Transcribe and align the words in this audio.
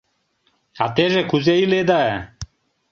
А 0.83 0.85
теже 0.95 1.21
кузе 1.29 1.55
иледа?.. 1.63 2.03